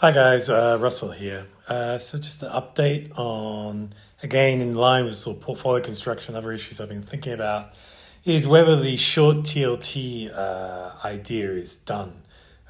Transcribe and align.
Hi 0.00 0.12
guys, 0.12 0.50
uh, 0.50 0.76
Russell 0.78 1.12
here. 1.12 1.46
Uh, 1.66 1.96
so 1.96 2.18
just 2.18 2.42
an 2.42 2.50
update 2.50 3.18
on, 3.18 3.94
again, 4.22 4.60
in 4.60 4.74
line 4.74 5.06
with 5.06 5.14
sort 5.14 5.38
of 5.38 5.42
portfolio 5.42 5.82
construction, 5.82 6.34
other 6.34 6.52
issues 6.52 6.82
I've 6.82 6.90
been 6.90 7.00
thinking 7.00 7.32
about, 7.32 7.72
is 8.22 8.46
whether 8.46 8.76
the 8.76 8.98
short 8.98 9.38
TLT 9.38 10.30
uh, 10.36 10.90
idea 11.02 11.50
is 11.52 11.78
done, 11.78 12.12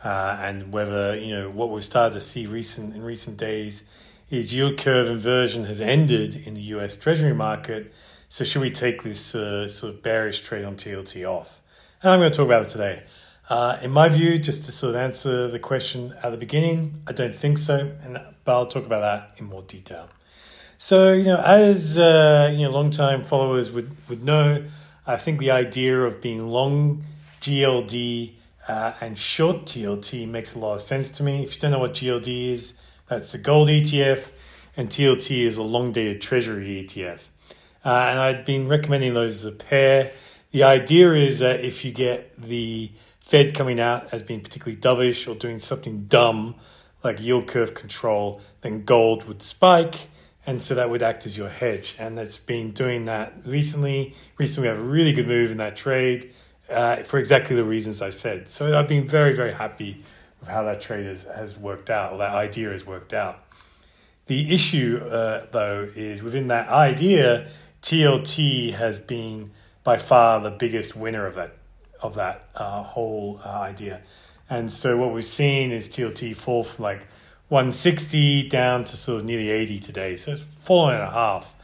uh, 0.04 0.38
and 0.40 0.72
whether 0.72 1.18
you 1.18 1.34
know 1.34 1.50
what 1.50 1.70
we've 1.70 1.84
started 1.84 2.14
to 2.14 2.20
see 2.20 2.46
recent 2.46 2.94
in 2.94 3.02
recent 3.02 3.38
days 3.38 3.90
is 4.30 4.54
yield 4.54 4.78
curve 4.78 5.10
inversion 5.10 5.64
has 5.64 5.80
ended 5.80 6.46
in 6.46 6.54
the 6.54 6.62
U.S. 6.76 6.96
Treasury 6.96 7.34
market. 7.34 7.92
So 8.28 8.44
should 8.44 8.62
we 8.62 8.70
take 8.70 9.02
this 9.02 9.34
uh, 9.34 9.66
sort 9.66 9.94
of 9.94 10.02
bearish 10.04 10.42
trade 10.42 10.64
on 10.64 10.76
TLT 10.76 11.28
off? 11.28 11.60
And 12.04 12.12
I'm 12.12 12.20
going 12.20 12.30
to 12.30 12.36
talk 12.36 12.46
about 12.46 12.62
it 12.62 12.68
today. 12.68 13.02
Uh, 13.48 13.78
in 13.82 13.92
my 13.92 14.08
view, 14.08 14.38
just 14.38 14.64
to 14.66 14.72
sort 14.72 14.94
of 14.94 15.00
answer 15.00 15.46
the 15.48 15.58
question 15.58 16.14
at 16.22 16.30
the 16.30 16.36
beginning, 16.36 17.02
I 17.06 17.12
don't 17.12 17.34
think 17.34 17.58
so, 17.58 17.92
and 18.02 18.18
but 18.44 18.52
I'll 18.52 18.66
talk 18.66 18.86
about 18.86 19.00
that 19.00 19.38
in 19.38 19.46
more 19.46 19.62
detail. 19.62 20.08
So, 20.78 21.12
you 21.12 21.24
know, 21.24 21.36
as 21.36 21.96
uh, 21.96 22.52
you 22.52 22.64
know, 22.64 22.70
long-time 22.70 23.24
followers 23.24 23.70
would 23.70 23.96
would 24.08 24.24
know, 24.24 24.64
I 25.06 25.16
think 25.16 25.38
the 25.38 25.52
idea 25.52 26.00
of 26.02 26.20
being 26.20 26.48
long 26.48 27.04
GLD 27.40 28.32
uh, 28.68 28.94
and 29.00 29.16
short 29.16 29.64
TLT 29.64 30.28
makes 30.28 30.54
a 30.54 30.58
lot 30.58 30.74
of 30.74 30.80
sense 30.80 31.10
to 31.10 31.22
me. 31.22 31.44
If 31.44 31.54
you 31.54 31.60
don't 31.60 31.70
know 31.70 31.78
what 31.78 31.94
GLD 31.94 32.52
is, 32.52 32.80
that's 33.08 33.30
the 33.30 33.38
gold 33.38 33.68
ETF, 33.68 34.30
and 34.76 34.88
TLT 34.88 35.44
is 35.44 35.56
a 35.56 35.62
long-dated 35.62 36.20
Treasury 36.20 36.84
ETF. 36.84 37.20
Uh, 37.84 38.08
and 38.10 38.18
I'd 38.18 38.44
been 38.44 38.66
recommending 38.66 39.14
those 39.14 39.44
as 39.44 39.44
a 39.44 39.56
pair. 39.56 40.10
The 40.50 40.64
idea 40.64 41.12
is 41.12 41.38
that 41.38 41.60
if 41.60 41.84
you 41.84 41.92
get 41.92 42.36
the 42.40 42.90
Fed 43.26 43.54
coming 43.54 43.80
out 43.80 44.06
as 44.12 44.22
being 44.22 44.40
particularly 44.40 44.80
dovish 44.80 45.28
or 45.28 45.34
doing 45.34 45.58
something 45.58 46.04
dumb 46.04 46.54
like 47.02 47.20
yield 47.20 47.48
curve 47.48 47.74
control, 47.74 48.40
then 48.60 48.84
gold 48.84 49.26
would 49.26 49.42
spike. 49.42 50.08
And 50.46 50.62
so 50.62 50.76
that 50.76 50.90
would 50.90 51.02
act 51.02 51.26
as 51.26 51.36
your 51.36 51.48
hedge. 51.48 51.96
And 51.98 52.16
it's 52.20 52.38
been 52.38 52.70
doing 52.70 53.02
that 53.06 53.34
recently. 53.44 54.14
Recently, 54.38 54.68
we 54.68 54.76
have 54.76 54.78
a 54.78 54.88
really 54.88 55.12
good 55.12 55.26
move 55.26 55.50
in 55.50 55.56
that 55.56 55.76
trade 55.76 56.32
uh, 56.70 56.98
for 56.98 57.18
exactly 57.18 57.56
the 57.56 57.64
reasons 57.64 58.00
I've 58.00 58.14
said. 58.14 58.48
So 58.48 58.78
I've 58.78 58.86
been 58.86 59.08
very, 59.08 59.34
very 59.34 59.54
happy 59.54 60.04
with 60.38 60.48
how 60.48 60.62
that 60.62 60.80
trade 60.80 61.06
has, 61.06 61.24
has 61.24 61.58
worked 61.58 61.90
out, 61.90 62.12
or 62.12 62.18
that 62.18 62.32
idea 62.32 62.70
has 62.70 62.86
worked 62.86 63.12
out. 63.12 63.42
The 64.26 64.54
issue, 64.54 65.00
uh, 65.02 65.46
though, 65.50 65.88
is 65.96 66.22
within 66.22 66.46
that 66.46 66.68
idea, 66.68 67.48
TLT 67.82 68.74
has 68.74 69.00
been 69.00 69.50
by 69.82 69.96
far 69.96 70.38
the 70.38 70.52
biggest 70.52 70.94
winner 70.94 71.26
of 71.26 71.34
that 71.34 71.56
of 72.02 72.14
that 72.14 72.48
uh, 72.54 72.82
whole 72.82 73.40
uh, 73.44 73.60
idea. 73.60 74.02
And 74.48 74.70
so 74.70 74.96
what 74.96 75.12
we've 75.12 75.24
seen 75.24 75.72
is 75.72 75.88
TLT 75.88 76.36
fall 76.36 76.64
from 76.64 76.84
like 76.84 77.06
160 77.48 78.48
down 78.48 78.84
to 78.84 78.96
sort 78.96 79.20
of 79.20 79.26
nearly 79.26 79.50
80 79.50 79.80
today. 79.80 80.16
So 80.16 80.32
it's 80.32 80.42
fallen 80.60 80.96
in 80.96 81.02
a 81.02 81.10
half. 81.10 81.54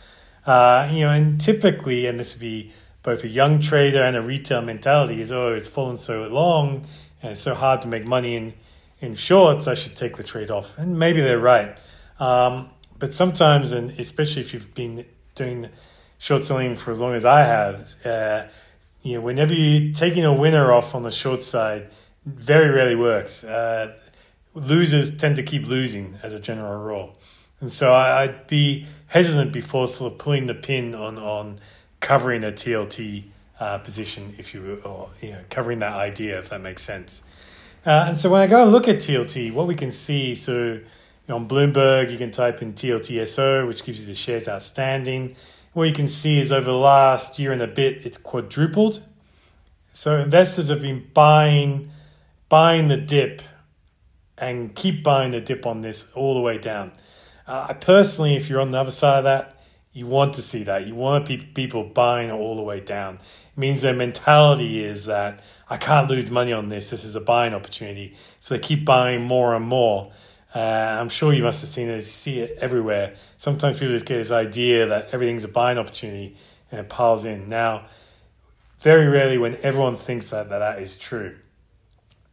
Uh, 0.47 0.89
you 0.93 1.01
know, 1.01 1.11
and 1.11 1.41
typically, 1.41 2.07
and 2.07 2.19
this 2.19 2.35
would 2.35 2.41
be 2.41 2.73
both 3.03 3.25
a 3.25 3.29
young 3.29 3.61
trader 3.61 4.03
and 4.03 4.17
a 4.17 4.23
retail 4.23 4.63
mentality 4.63 5.21
is, 5.21 5.31
oh, 5.31 5.53
it's 5.53 5.69
fallen 5.69 5.97
so 5.97 6.27
long 6.29 6.87
and 7.23 7.33
it's 7.33 7.41
so 7.41 7.55
hard 7.55 7.83
to 7.83 7.89
make 7.89 8.07
money 8.07 8.35
in, 8.35 8.55
in 9.01 9.15
shorts, 9.15 9.67
I 9.67 9.75
should 9.75 9.97
take 9.97 10.17
the 10.17 10.23
trade 10.23 10.51
off. 10.51 10.77
And 10.79 10.99
maybe 10.99 11.21
they're 11.21 11.39
right. 11.39 11.77
Um, 12.19 12.71
but 12.99 13.13
sometimes, 13.13 13.73
and 13.73 13.91
especially 13.99 14.43
if 14.43 14.55
you've 14.55 14.75
been 14.75 15.05
doing 15.35 15.69
short 16.19 16.45
selling 16.45 16.77
for 16.77 16.93
as 16.93 17.01
long 17.01 17.15
as 17.15 17.25
I 17.25 17.41
have, 17.41 17.95
uh, 18.05 18.45
you 19.03 19.15
know, 19.15 19.21
whenever 19.21 19.53
you're 19.53 19.93
taking 19.93 20.25
a 20.25 20.33
winner 20.33 20.73
off 20.73 20.95
on 20.95 21.03
the 21.03 21.11
short 21.11 21.43
side, 21.43 21.89
very 22.25 22.71
rarely 22.71 22.95
works. 22.95 23.45
Uh, 23.45 23.97
losers 24.55 25.17
tend 25.17 25.37
to 25.37 25.43
keep 25.43 25.67
losing 25.67 26.19
as 26.23 26.35
a 26.35 26.41
general 26.41 26.83
rule. 26.85 27.17
And 27.61 27.71
so 27.71 27.93
I, 27.93 28.27
would 28.27 28.47
be 28.47 28.87
hesitant 29.09 29.53
before 29.53 29.89
sort 29.89 30.13
of 30.13 30.19
pulling 30.19 30.47
the 30.47 30.55
pin 30.55 30.95
on, 30.95 31.19
on 31.19 31.59
covering 32.01 32.45
a 32.45 32.53
TLT 32.53 33.25
uh, 33.61 33.79
position, 33.79 34.35
if 34.39 34.55
you 34.55 34.81
or 34.85 35.11
you 35.21 35.31
know, 35.31 35.41
covering 35.51 35.79
that 35.81 35.93
idea, 35.93 36.39
if 36.39 36.51
that 36.51 36.61
makes 36.61 36.83
sense. 36.83 37.23
Uh, 37.85 38.05
and 38.09 38.17
so 38.17 38.31
when 38.31 38.41
I 38.41 38.47
go 38.47 38.63
and 38.63 38.73
look 38.73 38.89
at 38.89 38.97
TLT, 38.97 39.53
what 39.53 39.67
we 39.67 39.75
can 39.75 39.91
see, 39.91 40.35
so 40.35 40.81
on 41.29 41.49
Bloomberg, 41.49 42.11
you 42.11 42.19
can 42.19 42.31
type 42.31 42.63
in 42.63 42.75
TLTSO, 42.75 43.67
which 43.67 43.85
gives 43.85 44.01
you 44.01 44.07
the 44.07 44.15
shares 44.15 44.49
outstanding 44.49 45.37
what 45.73 45.85
you 45.85 45.95
can 45.95 46.09
see 46.09 46.39
is 46.41 46.53
over 46.53 46.71
the 46.71 46.77
last 46.77 47.39
year 47.39 47.53
and 47.53 47.63
a 47.63 47.67
bit, 47.67 48.05
it's 48.05 48.19
quadrupled. 48.19 49.03
So 49.93 50.17
investors 50.17 50.69
have 50.69 50.83
been 50.83 51.09
buying, 51.15 51.91
buying 52.49 52.89
the 52.89 52.97
dip, 52.97 53.43
and 54.39 54.75
keep 54.75 55.03
buying 55.03 55.31
the 55.31 55.41
dip 55.41 55.67
on 55.67 55.81
this 55.83 56.13
all 56.15 56.35
the 56.35 56.41
way 56.41 56.59
down. 56.59 56.93
Uh, 57.47 57.67
I 57.71 57.73
personally, 57.75 58.35
if 58.37 58.49
you're 58.49 58.61
on 58.61 58.71
the 58.71 58.79
other 58.79 58.91
side 58.91 59.19
of 59.19 59.25
that, 59.25 59.59
you 59.93 60.07
want 60.07 60.35
to 60.35 60.43
see 60.43 60.63
that. 60.63 60.87
You 60.87 60.95
want 60.95 61.27
people 61.55 61.85
buying 61.85 62.31
all 62.31 62.57
the 62.57 62.63
way 62.63 62.81
down. 62.81 63.17
It 63.17 63.59
means 63.59 63.83
their 63.83 63.95
mentality 63.95 64.83
is 64.83 65.05
that 65.07 65.43
I 65.69 65.77
can't 65.77 66.09
lose 66.09 66.31
money 66.31 66.53
on 66.53 66.71
this. 66.71 66.91
This 66.91 67.05
is 67.05 67.15
a 67.15 67.21
buying 67.21 67.53
opportunity. 67.53 68.17
So 68.41 68.55
they 68.55 68.61
keep 68.61 68.87
buying 68.87 69.23
more 69.23 69.55
and 69.55 69.67
more. 69.67 70.13
Uh, 70.55 70.99
I'm 71.01 71.09
sure 71.09 71.33
you 71.33 71.43
must 71.43 71.61
have 71.63 71.71
seen 71.71 71.89
it, 71.89 71.97
you 71.97 72.01
see 72.03 72.41
it 72.41 72.59
everywhere. 72.61 73.15
Sometimes 73.39 73.75
people 73.77 73.89
just 73.89 74.07
get 74.07 74.19
this 74.19 74.31
idea 74.31 74.87
that 74.87 75.09
everything's 75.13 75.45
a 75.45 75.49
buying 75.49 75.79
opportunity 75.79 76.37
and 76.71 76.81
it 76.81 76.89
piles 76.89 77.25
in. 77.25 77.49
Now, 77.49 77.87
very 78.79 79.07
rarely 79.07 79.39
when 79.39 79.57
everyone 79.63 79.97
thinks 79.97 80.31
that, 80.31 80.51
that 80.51 80.59
that 80.59 80.83
is 80.83 80.97
true. 80.97 81.37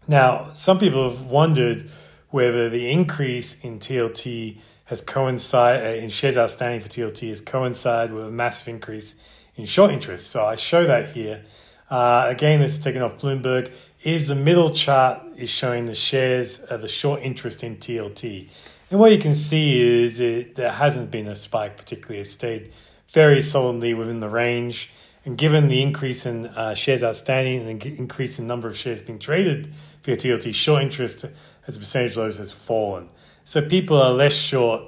Now, 0.07 0.49
some 0.53 0.79
people 0.79 1.09
have 1.09 1.25
wondered 1.25 1.89
whether 2.29 2.69
the 2.69 2.89
increase 2.89 3.63
in 3.63 3.79
TLT 3.79 4.57
has 4.85 5.01
coincided, 5.01 5.85
uh, 5.85 6.03
in 6.03 6.09
shares 6.09 6.35
outstanding 6.37 6.79
for 6.81 6.89
TLT 6.89 7.29
has 7.29 7.41
coincided 7.41 8.13
with 8.13 8.25
a 8.25 8.31
massive 8.31 8.67
increase 8.67 9.21
in 9.55 9.65
short 9.65 9.91
interest. 9.91 10.27
So 10.27 10.43
I 10.43 10.55
show 10.55 10.85
that 10.85 11.11
here. 11.11 11.43
Uh, 11.89 12.25
again, 12.27 12.59
this 12.59 12.71
is 12.71 12.83
taken 12.83 13.01
off 13.01 13.19
Bloomberg 13.19 13.71
is 14.01 14.29
the 14.29 14.35
middle 14.35 14.69
chart 14.69 15.21
is 15.35 15.49
showing 15.49 15.85
the 15.85 15.95
shares 15.95 16.59
of 16.61 16.81
the 16.81 16.87
short 16.87 17.21
interest 17.21 17.63
in 17.63 17.77
TLT. 17.77 18.49
And 18.89 18.99
what 18.99 19.11
you 19.11 19.19
can 19.19 19.33
see 19.33 19.79
is 19.79 20.19
it, 20.19 20.55
there 20.55 20.71
hasn't 20.71 21.11
been 21.11 21.27
a 21.27 21.35
spike 21.35 21.77
particularly. 21.77 22.21
It 22.21 22.25
stayed 22.25 22.71
very 23.09 23.41
solidly 23.41 23.93
within 23.93 24.19
the 24.19 24.29
range. 24.29 24.89
And 25.25 25.37
given 25.37 25.67
the 25.67 25.81
increase 25.81 26.25
in 26.25 26.47
uh, 26.47 26.73
shares 26.75 27.03
outstanding 27.03 27.67
and 27.67 27.81
the 27.81 27.97
increase 27.97 28.39
in 28.39 28.47
number 28.47 28.67
of 28.67 28.77
shares 28.77 29.01
being 29.01 29.19
traded 29.19 29.73
for 30.01 30.11
TLT, 30.11 30.55
short 30.55 30.81
interest 30.81 31.25
as 31.67 31.75
a 31.75 31.79
percentage 31.79 32.11
of 32.11 32.15
those 32.15 32.37
has 32.37 32.51
fallen. 32.51 33.09
So 33.43 33.67
people 33.67 34.01
are 34.01 34.11
less 34.11 34.33
short 34.33 34.83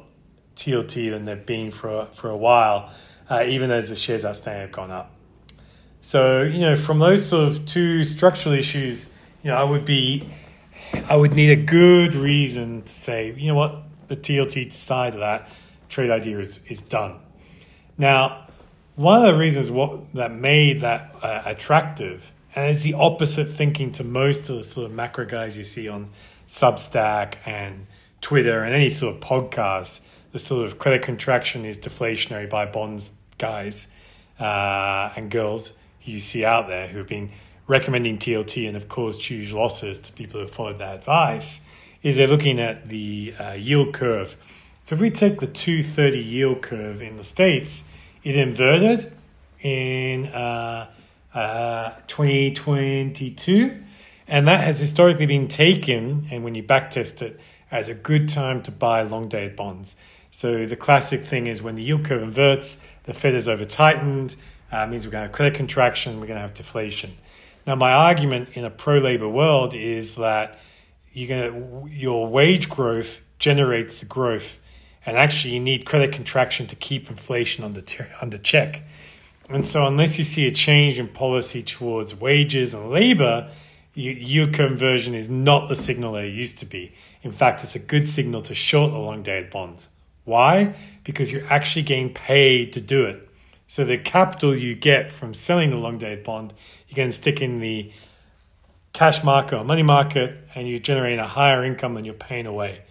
TLT 0.56 1.12
than 1.12 1.26
they've 1.26 1.46
been 1.46 1.72
for, 1.72 2.06
for 2.06 2.30
a 2.30 2.38
while, 2.38 2.92
uh, 3.30 3.44
even 3.46 3.72
as 3.72 3.90
the 3.90 3.96
shares 3.96 4.24
outstanding 4.24 4.62
have 4.62 4.72
gone 4.72 4.92
up. 4.92 5.16
So, 6.02 6.42
you 6.42 6.60
know, 6.60 6.76
from 6.76 6.98
those 6.98 7.24
sort 7.24 7.48
of 7.48 7.66
two 7.68 8.04
structural 8.04 8.56
issues, 8.56 9.08
you 9.44 9.52
know, 9.52 9.56
I 9.56 9.64
would 9.64 9.86
be, 9.86 10.28
I 11.08 11.16
would 11.16 11.34
need 11.34 11.52
a 11.52 11.56
good 11.56 12.16
reason 12.16 12.82
to 12.82 12.92
say, 12.92 13.34
you 13.38 13.48
know 13.48 13.56
what, 13.56 13.84
the 14.08 14.18
TLT 14.18 14.74
side 14.74 15.14
of 15.14 15.20
that 15.20 15.48
trade 15.90 16.10
idea 16.10 16.40
is, 16.40 16.60
is 16.68 16.82
done. 16.82 17.20
Now, 18.00 18.48
one 18.96 19.24
of 19.24 19.32
the 19.32 19.40
reasons 19.40 19.70
what 19.70 20.12
that 20.14 20.32
made 20.32 20.82
that 20.82 21.16
uh, 21.22 21.44
attractive, 21.46 22.32
and 22.56 22.72
it's 22.72 22.82
the 22.82 22.96
opposite 22.96 23.46
thinking 23.46 23.92
to 23.94 24.04
most 24.04 24.50
of 24.50 24.56
the 24.56 24.64
sort 24.64 24.88
of 24.88 24.92
macro 24.92 25.26
guys 25.26 25.56
you 25.56 25.64
see 25.64 25.88
on 25.88 26.10
Substack 26.48 27.36
and 27.46 27.86
Twitter 28.22 28.64
and 28.64 28.74
any 28.74 28.90
sort 28.90 29.16
of 29.16 29.22
podcast, 29.22 30.02
the 30.32 30.40
sort 30.40 30.66
of 30.66 30.80
credit 30.80 31.04
contraction 31.04 31.64
is 31.64 31.78
deflationary 31.78 32.50
by 32.50 32.66
bonds 32.66 33.20
guys 33.38 33.96
uh, 34.40 35.14
and 35.16 35.30
girls 35.30 35.78
you 36.04 36.20
see 36.20 36.44
out 36.46 36.68
there 36.68 36.88
who 36.88 37.00
have 37.00 37.08
been 37.08 37.32
recommending 37.68 38.18
TLT 38.18 38.66
and 38.66 38.76
have 38.76 38.90
caused 38.90 39.24
huge 39.24 39.52
losses 39.52 40.00
to 40.00 40.12
people 40.14 40.40
who 40.40 40.46
have 40.46 40.52
followed 40.54 40.80
that 40.80 40.96
advice 40.96 41.68
is 42.04 42.18
they're 42.18 42.28
looking 42.28 42.60
at 42.60 42.90
the 42.90 43.34
uh, 43.40 43.52
yield 43.52 43.94
curve. 43.94 44.36
So 44.84 44.96
if 44.96 45.02
we 45.02 45.10
take 45.10 45.40
the 45.40 45.48
230 45.48 46.20
yield 46.20 46.62
curve 46.62 47.02
in 47.02 47.18
the 47.18 47.24
States, 47.24 47.92
it 48.24 48.36
inverted 48.36 49.14
in 49.62 50.26
uh, 50.28 50.90
uh, 51.34 51.92
2022. 52.08 53.84
And 54.28 54.48
that 54.48 54.64
has 54.64 54.80
historically 54.80 55.26
been 55.26 55.48
taken, 55.48 56.28
and 56.32 56.44
when 56.44 56.56
you 56.56 56.64
backtest 56.64 57.22
it, 57.22 57.40
as 57.70 57.88
a 57.88 57.94
good 57.94 58.28
time 58.28 58.62
to 58.64 58.72
buy 58.72 59.02
long 59.02 59.30
dated 59.30 59.56
bonds. 59.56 59.96
So 60.30 60.66
the 60.66 60.76
classic 60.76 61.22
thing 61.22 61.48
is 61.48 61.62
when 61.62 61.76
the 61.76 61.84
yield 61.84 62.06
curve 62.06 62.24
inverts, 62.24 62.86
the 63.04 63.14
Fed 63.14 63.34
is 63.34 63.48
over 63.48 63.66
tightened, 63.66 64.36
uh, 64.72 64.88
means 64.88 65.06
we're 65.06 65.12
going 65.12 65.24
to 65.24 65.28
have 65.28 65.36
credit 65.36 65.56
contraction, 65.56 66.20
we're 66.20 66.28
going 66.28 66.38
to 66.38 66.42
have 66.42 66.54
deflation. 66.54 67.18
Now, 67.68 67.76
my 67.76 67.94
argument 67.94 68.50
in 68.54 68.66
a 68.66 68.70
pro 68.70 68.98
labor 68.98 69.30
world 69.30 69.74
is 69.74 70.16
that 70.16 70.60
you're 71.14 71.28
going 71.28 71.52
to, 71.52 71.90
your 71.90 72.28
wage 72.28 72.70
growth 72.70 73.22
generates 73.38 74.00
the 74.00 74.06
growth, 74.06 74.60
and 75.06 75.18
actually, 75.18 75.56
you 75.56 75.60
need 75.60 75.86
credit 75.86 76.12
contraction 76.12 76.68
to 76.68 76.76
keep 76.76 77.10
inflation 77.10 77.64
under, 77.64 77.82
under 78.22 78.38
check. 78.38 78.84
And 79.50 79.66
so, 79.66 79.86
unless 79.86 80.18
you 80.18 80.24
see 80.24 80.48
a 80.48 80.52
change 80.52 81.00
in 81.00 81.08
policy 81.08 81.62
towards 81.64 82.16
wages 82.16 82.74
and 82.74 82.90
labor, 82.90 83.50
yield 83.94 84.54
curve 84.54 84.72
inversion 84.72 85.14
is 85.14 85.30
not 85.30 85.68
the 85.70 85.76
signal 85.76 86.14
that 86.14 86.26
it 86.26 86.34
used 86.34 86.60
to 86.60 86.66
be. 86.66 86.94
In 87.24 87.32
fact, 87.32 87.64
it's 87.64 87.76
a 87.76 87.80
good 87.80 88.08
signal 88.08 88.42
to 88.44 88.56
short 88.56 88.92
the 88.92 88.98
long 88.98 89.24
dated 89.24 89.52
bonds. 89.52 89.90
Why? 90.24 90.76
Because 91.04 91.32
you're 91.32 91.46
actually 91.50 91.84
getting 91.84 92.14
paid 92.14 92.74
to 92.74 92.82
do 92.82 93.06
it. 93.06 93.28
So 93.72 93.86
the 93.86 93.98
capital 93.98 94.54
you 94.54 94.76
get 94.76 95.10
from 95.10 95.34
selling 95.34 95.70
the 95.70 95.78
long 95.78 95.98
dated 95.98 96.26
bond, 96.26 96.54
you 96.90 96.96
can 96.96 97.14
stick 97.14 97.42
in 97.42 97.62
the 97.62 97.90
cash 98.92 99.24
market 99.24 99.58
or 99.58 99.64
money 99.64 99.82
market, 99.82 100.38
and 100.54 100.68
you're 100.68 100.78
generating 100.78 101.20
a 101.20 101.26
higher 101.26 101.64
income 101.64 101.94
than 101.94 102.04
you're 102.04 102.14
paying 102.14 102.48
away. 102.48 102.82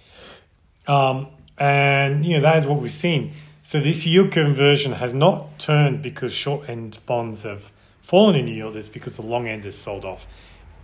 Um, 0.87 1.27
and 1.59 2.25
you 2.25 2.32
know 2.32 2.41
that 2.41 2.56
is 2.56 2.65
what 2.65 2.81
we've 2.81 2.91
seen. 2.91 3.32
So 3.61 3.79
this 3.79 4.06
yield 4.06 4.32
curve 4.32 4.47
inversion 4.47 4.93
has 4.93 5.12
not 5.12 5.59
turned 5.59 6.00
because 6.00 6.32
short 6.32 6.67
end 6.67 6.99
bonds 7.05 7.43
have 7.43 7.73
fallen 8.00 8.35
in 8.35 8.49
yield. 8.49 8.75
It's 8.75 8.88
because 8.88 9.19
the 9.19 9.27
long 9.27 9.49
end 9.49 9.67
is 9.67 9.77
sold 9.77 10.06
off 10.06 10.27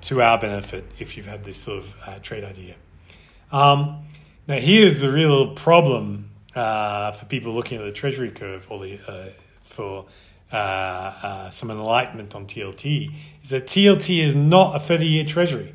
to 0.03 0.21
our 0.21 0.39
benefit 0.39 0.85
if 0.99 1.17
you've 1.17 1.25
had 1.25 1.45
this 1.45 1.57
sort 1.57 1.79
of 1.79 1.95
uh, 2.07 2.19
trade 2.19 2.45
idea. 2.45 2.75
Um, 3.51 4.05
now 4.47 4.57
here's 4.57 5.01
the 5.01 5.11
real 5.11 5.55
problem 5.55 6.33
uh, 6.55 7.13
for 7.13 7.25
people 7.25 7.55
looking 7.55 7.79
at 7.79 7.85
the 7.85 7.93
treasury 7.93 8.31
curve 8.31 8.67
or 8.69 8.79
the 8.81 9.01
uh, 9.09 9.31
for 9.77 10.07
uh, 10.51 10.57
uh, 11.23 11.51
some 11.51 11.71
enlightenment 11.71 12.35
on 12.35 12.47
TLT 12.47 13.13
is 13.43 13.51
that 13.51 13.67
TLT 13.67 14.25
is 14.25 14.35
not 14.35 14.75
a 14.75 14.81
30 14.81 15.07
year 15.07 15.25
treasury. 15.25 15.75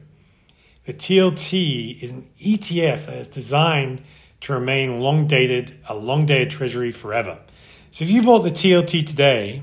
The 0.85 0.93
TLT 0.93 2.01
is 2.01 2.11
an 2.11 2.27
ETF 2.39 3.05
that 3.05 3.17
is 3.17 3.27
designed 3.27 4.01
to 4.41 4.53
remain 4.53 4.99
long 4.99 5.27
dated, 5.27 5.77
a 5.87 5.95
long 5.95 6.25
dated 6.25 6.49
treasury 6.49 6.91
forever. 6.91 7.39
So 7.91 8.03
if 8.03 8.11
you 8.11 8.23
bought 8.23 8.39
the 8.39 8.49
TLT 8.49 9.05
today, 9.05 9.61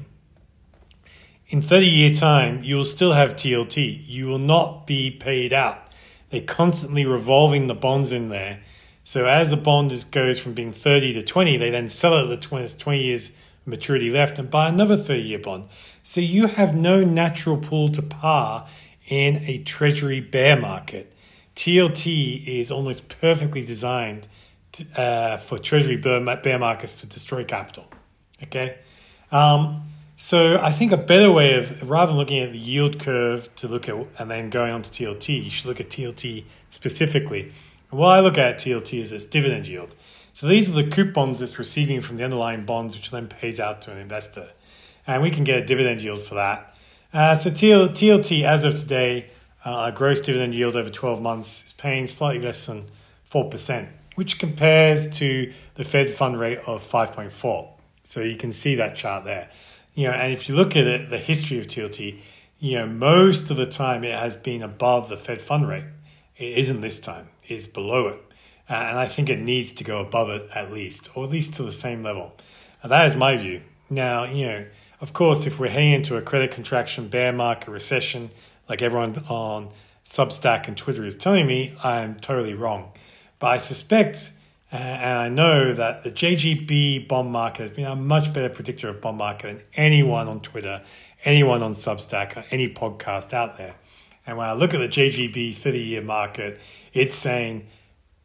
in 1.49 1.63
30 1.63 1.87
year 1.87 2.13
time, 2.13 2.63
you 2.63 2.77
will 2.77 2.85
still 2.85 3.15
have 3.15 3.35
TLT. 3.35 4.05
You 4.07 4.27
will 4.27 4.39
not 4.39 4.87
be 4.87 5.11
paid 5.11 5.53
out. 5.53 5.91
They're 6.31 6.43
constantly 6.43 7.07
revolving 7.07 7.67
the 7.67 7.75
bonds 7.75 8.13
in 8.13 8.29
there. 8.29 8.61
So 9.03 9.25
as 9.25 9.51
a 9.51 9.57
bond 9.57 10.05
goes 10.11 10.39
from 10.39 10.53
being 10.53 10.75
30 10.75 11.15
to 11.15 11.23
20, 11.23 11.57
they 11.57 11.71
then 11.71 11.89
sell 11.89 12.19
it 12.19 12.25
at 12.25 12.29
the 12.29 12.37
20, 12.37 12.77
20 12.77 13.03
years 13.03 13.37
maturity 13.69 14.11
left 14.11 14.39
and 14.39 14.51
buy 14.51 14.69
another 14.69 14.97
30 14.97 15.21
year 15.21 15.39
bond. 15.39 15.69
So 16.03 16.21
you 16.21 16.47
have 16.47 16.75
no 16.75 17.05
natural 17.05 17.57
pull 17.57 17.89
to 17.91 18.03
par 18.03 18.67
in 19.09 19.37
a 19.47 19.59
treasury 19.59 20.21
bear 20.21 20.59
market. 20.61 21.13
TLT 21.55 22.47
is 22.47 22.71
almost 22.71 23.09
perfectly 23.09 23.63
designed 23.63 24.29
to, 24.73 25.01
uh, 25.01 25.37
for 25.39 25.59
treasury 25.59 25.97
bear, 25.97 26.21
bear 26.37 26.59
markets 26.59 27.01
to 27.01 27.07
destroy 27.07 27.45
capital. 27.45 27.87
Okay? 28.43 28.79
Um, 29.33 29.83
so 30.17 30.59
I 30.59 30.73
think 30.73 30.91
a 30.91 30.97
better 30.97 31.31
way 31.31 31.55
of 31.55 31.89
rather 31.89 32.11
than 32.11 32.17
looking 32.17 32.41
at 32.41 32.53
the 32.53 32.59
yield 32.59 32.99
curve 32.99 33.55
to 33.57 33.69
look 33.69 33.89
at 33.89 33.95
and 34.19 34.31
then 34.31 34.51
going 34.51 34.73
on 34.73 34.83
to 34.83 34.91
TLT, 34.91 35.45
you 35.45 35.51
should 35.51 35.67
look 35.67 35.81
at 35.81 35.91
TLT 35.91 36.45
specifically. 36.71 37.53
And 37.91 38.01
what 38.01 38.17
I 38.17 38.21
look 38.21 38.37
at 38.37 38.59
TLT 38.59 39.01
is 39.01 39.13
its 39.13 39.27
dividend 39.27 39.69
yield. 39.69 39.95
So 40.33 40.47
these 40.47 40.71
are 40.71 40.83
the 40.83 40.89
coupons 40.89 41.41
it's 41.41 41.59
receiving 41.59 42.01
from 42.01 42.17
the 42.17 42.25
underlying 42.25 42.65
bonds, 42.65 42.95
which 42.95 43.11
then 43.11 43.29
pays 43.29 43.59
out 43.59 43.83
to 43.83 43.93
an 43.93 43.99
investor. 43.99 44.49
And 45.07 45.23
we 45.23 45.31
can 45.31 45.45
get 45.45 45.63
a 45.63 45.67
dividend 45.67 46.03
yield 46.03 46.23
for 46.23 46.35
that. 46.35 46.77
Uh, 47.13 47.35
so 47.35 47.51
TL, 47.51 47.91
TLT, 47.91 48.45
as 48.45 48.65
of 48.65 48.79
today, 48.79 49.31
uh, 49.65 49.91
gross 49.91 50.21
dividend 50.21 50.55
yield 50.55 50.77
over 50.77 50.91
12 50.91 51.21
months 51.21 51.67
is 51.67 51.73
paying 51.73 52.07
slightly 52.07 52.41
less 52.45 52.67
than 52.67 52.87
4%, 53.31 53.89
which 54.15 54.39
compares 54.39 55.11
to 55.19 55.53
the 55.75 55.85
Fed 55.85 56.11
fund 56.11 56.39
rate 56.39 56.59
of 56.67 56.83
5.4. 56.83 57.69
So 58.05 58.21
you 58.21 58.37
can 58.37 58.53
see 58.53 58.75
that 58.77 58.97
chart 58.97 59.25
there. 59.25 59.51
You 59.95 60.09
know, 60.09 60.15
and 60.15 60.33
if 60.33 60.49
you 60.49 60.55
look 60.55 60.77
at 60.77 60.87
it, 60.87 61.11
the 61.11 61.19
history 61.19 61.59
of 61.59 61.67
TLT, 61.67 62.19
you 62.61 62.79
know, 62.79 62.87
most 62.87 63.51
of 63.51 63.57
the 63.57 63.67
time 63.67 64.05
it 64.05 64.15
has 64.15 64.35
been 64.35 64.63
above 64.63 65.09
the 65.09 65.17
Fed 65.17 65.43
fund 65.43 65.69
rate. 65.69 65.85
It 66.37 66.59
isn't 66.59 66.81
this 66.81 67.01
time. 67.01 67.29
It's 67.47 67.67
below 67.67 68.09
it. 68.09 68.23
Uh, 68.69 68.75
and 68.75 68.99
I 68.99 69.07
think 69.07 69.29
it 69.29 69.41
needs 69.41 69.73
to 69.75 69.85
go 69.85 70.01
above 70.01 70.29
it 70.29 70.49
at 70.55 70.73
least, 70.73 71.11
or 71.15 71.25
at 71.25 71.31
least 71.31 71.55
to 71.55 71.63
the 71.63 71.73
same 71.73 72.03
level. 72.03 72.37
That 72.85 73.07
is 73.07 73.15
my 73.15 73.37
view. 73.37 73.63
Now, 73.91 74.25
you 74.25 74.47
know, 74.47 74.67
of 75.01 75.13
course, 75.13 75.47
if 75.47 75.59
we're 75.59 75.71
heading 75.71 75.93
into 75.93 76.17
a 76.17 76.23
credit 76.23 76.51
contraction, 76.51 77.09
bear 77.09 77.33
market, 77.33 77.71
recession, 77.71 78.31
like 78.69 78.83
everyone 78.83 79.17
on 79.29 79.71
Substack 80.05 80.69
and 80.69 80.77
Twitter 80.77 81.05
is 81.05 81.15
telling 81.15 81.47
me, 81.47 81.75
I'm 81.83 82.21
totally 82.21 82.55
wrong. 82.55 82.93
But 83.39 83.49
I 83.49 83.57
suspect 83.57 84.33
uh, 84.71 84.77
and 84.77 85.19
I 85.19 85.29
know 85.31 85.73
that 85.73 86.03
the 86.03 86.11
JGB 86.11 87.09
bond 87.09 87.31
market 87.33 87.63
has 87.63 87.71
been 87.71 87.87
a 87.87 87.97
much 87.97 88.35
better 88.35 88.51
predictor 88.51 88.91
of 88.91 89.01
bond 89.01 89.17
market 89.17 89.47
than 89.47 89.65
anyone 89.75 90.29
on 90.29 90.41
Twitter, 90.41 90.83
anyone 91.25 91.63
on 91.63 91.73
Substack, 91.73 92.37
or 92.37 92.45
any 92.51 92.69
podcast 92.69 93.33
out 93.33 93.57
there. 93.57 93.77
And 94.27 94.37
when 94.37 94.47
I 94.47 94.53
look 94.53 94.75
at 94.75 94.81
the 94.81 94.89
JGB 94.89 95.55
30 95.55 95.79
year 95.79 96.03
market, 96.03 96.61
it's 96.93 97.15
saying 97.15 97.67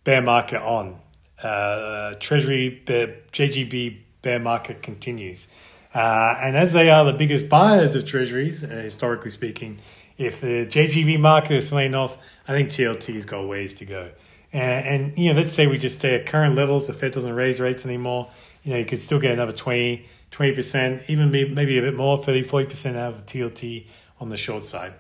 bear 0.04 0.22
market 0.22 0.62
on. 0.62 1.00
Uh, 1.42 2.14
Treasury 2.20 2.70
bear, 2.86 3.18
JGB 3.32 4.00
bear 4.22 4.40
market 4.40 4.82
continues. 4.82 5.48
Uh, 5.94 6.36
and 6.42 6.58
as 6.58 6.74
they 6.74 6.90
are 6.90 7.06
the 7.06 7.14
biggest 7.14 7.50
buyers 7.50 7.94
of 7.94 8.06
treasuries, 8.06 8.64
uh, 8.64 8.68
historically 8.68 9.30
speaking, 9.30 9.80
if 10.18 10.42
the 10.42 10.66
JGB 10.66 11.20
market 11.20 11.52
is 11.52 11.70
selling 11.70 11.94
off, 11.94 12.18
I 12.48 12.54
think 12.54 12.70
TLT's 12.70 13.26
got 13.26 13.48
ways 13.48 13.76
to 13.76 13.86
go. 13.86 14.12
And, 14.52 14.86
and, 14.86 15.18
you 15.18 15.32
know, 15.32 15.40
let's 15.40 15.52
say 15.52 15.68
we 15.68 15.78
just 15.78 16.00
stay 16.00 16.16
at 16.16 16.26
current 16.26 16.56
levels, 16.56 16.88
the 16.88 16.94
Fed 16.94 17.12
doesn't 17.12 17.34
raise 17.34 17.60
rates 17.60 17.86
anymore, 17.86 18.30
you 18.64 18.74
know, 18.74 18.80
you 18.80 18.86
could 18.86 19.00
still 19.00 19.20
get 19.20 19.32
another 19.32 19.52
20, 19.52 20.06
20%, 20.32 21.10
even 21.10 21.32
maybe 21.32 21.78
a 21.78 21.82
bit 21.82 21.96
more, 21.96 22.18
30, 22.18 22.44
40% 22.44 22.96
out 22.96 23.14
of 23.14 23.26
TLT 23.26 23.88
on 24.20 24.30
the 24.30 24.38
short 24.38 24.64
side. 24.64 24.94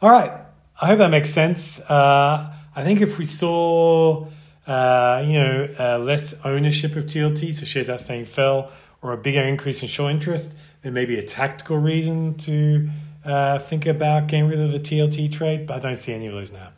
All 0.00 0.10
right. 0.10 0.32
I 0.80 0.86
hope 0.86 0.98
that 0.98 1.10
makes 1.10 1.30
sense. 1.30 1.80
Uh, 1.88 2.53
I 2.76 2.82
think 2.82 3.00
if 3.00 3.18
we 3.18 3.24
saw, 3.24 4.26
uh, 4.66 5.22
you 5.26 5.34
know, 5.34 5.68
uh, 5.78 5.98
less 5.98 6.44
ownership 6.44 6.96
of 6.96 7.06
TLT, 7.06 7.54
so 7.54 7.64
shares 7.64 7.88
outstanding 7.88 8.26
fell, 8.26 8.72
or 9.02 9.12
a 9.12 9.16
bigger 9.16 9.42
increase 9.42 9.82
in 9.82 9.88
short 9.88 10.12
interest, 10.12 10.56
there 10.82 10.92
may 10.92 11.04
be 11.04 11.18
a 11.18 11.22
tactical 11.22 11.78
reason 11.78 12.34
to 12.38 12.88
uh, 13.24 13.58
think 13.58 13.86
about 13.86 14.26
getting 14.26 14.48
rid 14.48 14.60
of 14.60 14.72
the 14.72 14.80
TLT 14.80 15.32
trade, 15.32 15.66
but 15.66 15.76
I 15.76 15.80
don't 15.80 15.96
see 15.96 16.12
any 16.12 16.26
of 16.26 16.34
those 16.34 16.52
now. 16.52 16.70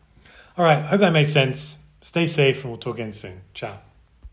All 0.59 0.65
right, 0.65 0.83
hope 0.85 1.01
that 1.01 1.13
made 1.13 1.25
sense. 1.25 1.85
Stay 2.01 2.27
safe, 2.27 2.63
and 2.63 2.73
we'll 2.73 2.81
talk 2.81 2.97
again 2.97 3.13
soon. 3.13 3.41
Ciao. 3.55 3.86